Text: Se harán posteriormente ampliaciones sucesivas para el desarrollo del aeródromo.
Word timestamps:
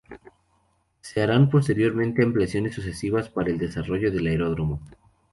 Se 1.01 1.21
harán 1.21 1.51
posteriormente 1.51 2.23
ampliaciones 2.23 2.73
sucesivas 2.73 3.29
para 3.29 3.49
el 3.51 3.59
desarrollo 3.59 4.11
del 4.11 4.25
aeródromo. 4.25 4.81